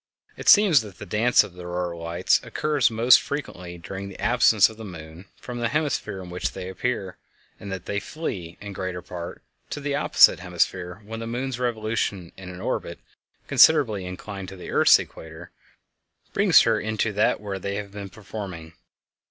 It 0.35 0.49
seems 0.49 0.81
that 0.81 0.97
the 0.97 1.05
dance 1.05 1.43
of 1.43 1.53
the 1.53 1.61
auroral 1.61 2.01
lights 2.01 2.41
occurs 2.41 2.89
most 2.89 3.21
frequently 3.21 3.77
during 3.77 4.09
the 4.09 4.19
absence 4.19 4.67
of 4.67 4.77
the 4.77 4.83
moon 4.83 5.25
from 5.39 5.59
the 5.59 5.67
hemisphere 5.67 6.23
in 6.23 6.31
which 6.31 6.53
they 6.53 6.69
appear, 6.69 7.17
and 7.59 7.71
that 7.71 7.85
they 7.85 7.99
flee, 7.99 8.57
in 8.59 8.73
greater 8.73 9.03
part, 9.03 9.43
to 9.69 9.79
the 9.79 9.93
opposite 9.93 10.39
hemisphere 10.39 11.03
when 11.05 11.19
the 11.19 11.27
moon's 11.27 11.59
revolution 11.59 12.31
in 12.35 12.49
an 12.49 12.61
orbit 12.61 12.97
considerably 13.45 14.05
inclined 14.07 14.49
to 14.49 14.55
the 14.55 14.71
earth's 14.71 14.97
equator 14.97 15.51
brings 16.33 16.61
her 16.61 16.79
into 16.79 17.13
that 17.13 17.39
where 17.39 17.59
they 17.59 17.75
have 17.75 17.91
been 17.91 18.09
performing. 18.09 18.73